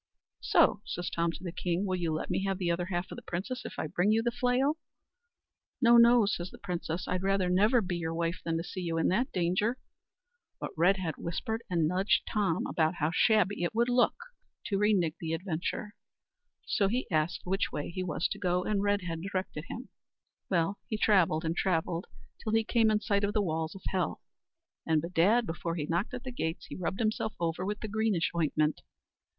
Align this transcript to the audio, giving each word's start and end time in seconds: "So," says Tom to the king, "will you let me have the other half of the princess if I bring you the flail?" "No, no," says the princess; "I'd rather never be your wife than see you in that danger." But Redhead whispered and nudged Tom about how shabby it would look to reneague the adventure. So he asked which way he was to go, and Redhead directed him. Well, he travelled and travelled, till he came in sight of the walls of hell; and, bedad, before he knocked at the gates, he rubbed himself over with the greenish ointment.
"So," 0.39 0.81
says 0.83 1.11
Tom 1.11 1.31
to 1.33 1.43
the 1.43 1.51
king, 1.51 1.85
"will 1.85 1.95
you 1.95 2.11
let 2.11 2.31
me 2.31 2.43
have 2.45 2.57
the 2.57 2.71
other 2.71 2.85
half 2.87 3.11
of 3.11 3.15
the 3.17 3.21
princess 3.21 3.65
if 3.67 3.77
I 3.77 3.85
bring 3.85 4.11
you 4.11 4.23
the 4.23 4.31
flail?" 4.31 4.79
"No, 5.79 5.97
no," 5.97 6.25
says 6.25 6.49
the 6.49 6.57
princess; 6.57 7.07
"I'd 7.07 7.21
rather 7.21 7.51
never 7.51 7.81
be 7.81 7.97
your 7.97 8.15
wife 8.15 8.41
than 8.43 8.63
see 8.63 8.81
you 8.81 8.97
in 8.97 9.09
that 9.09 9.31
danger." 9.31 9.77
But 10.59 10.71
Redhead 10.75 11.17
whispered 11.19 11.61
and 11.69 11.87
nudged 11.87 12.25
Tom 12.27 12.65
about 12.65 12.95
how 12.95 13.11
shabby 13.13 13.61
it 13.61 13.75
would 13.75 13.89
look 13.89 14.15
to 14.65 14.79
reneague 14.79 15.17
the 15.19 15.33
adventure. 15.33 15.93
So 16.65 16.87
he 16.87 17.05
asked 17.11 17.41
which 17.43 17.71
way 17.71 17.91
he 17.91 18.01
was 18.03 18.27
to 18.29 18.39
go, 18.39 18.63
and 18.63 18.81
Redhead 18.81 19.21
directed 19.21 19.65
him. 19.69 19.89
Well, 20.49 20.79
he 20.87 20.97
travelled 20.97 21.45
and 21.45 21.55
travelled, 21.55 22.07
till 22.43 22.53
he 22.53 22.63
came 22.63 22.89
in 22.89 23.01
sight 23.01 23.23
of 23.23 23.33
the 23.33 23.41
walls 23.43 23.75
of 23.75 23.83
hell; 23.89 24.23
and, 24.83 24.99
bedad, 24.99 25.45
before 25.45 25.75
he 25.75 25.85
knocked 25.85 26.15
at 26.15 26.23
the 26.23 26.31
gates, 26.31 26.65
he 26.65 26.75
rubbed 26.75 26.99
himself 27.01 27.35
over 27.39 27.63
with 27.63 27.81
the 27.81 27.87
greenish 27.87 28.31
ointment. 28.35 28.81